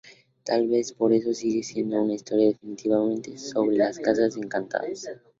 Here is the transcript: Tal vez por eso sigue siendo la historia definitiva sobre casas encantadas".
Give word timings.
Tal 0.45 0.67
vez 0.67 0.93
por 0.93 1.13
eso 1.13 1.31
sigue 1.31 1.61
siendo 1.61 2.03
la 2.03 2.15
historia 2.15 2.47
definitiva 2.47 2.97
sobre 3.35 3.77
casas 4.01 4.35
encantadas". 4.35 5.05